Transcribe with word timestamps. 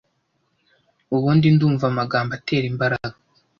Ubundi 1.15 1.45
ndumva 1.55 1.83
amagambo 1.91 2.31
atera 2.39 2.65
imbaraga 2.71 3.15